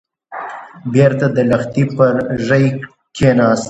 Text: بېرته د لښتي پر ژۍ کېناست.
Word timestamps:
بېرته 0.93 1.25
د 1.35 1.37
لښتي 1.49 1.83
پر 1.95 2.13
ژۍ 2.45 2.65
کېناست. 3.15 3.59